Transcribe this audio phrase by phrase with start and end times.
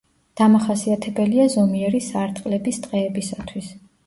[0.39, 3.71] დამახასიათებელია ზომიერი სარტყლების ტყეებისათვის.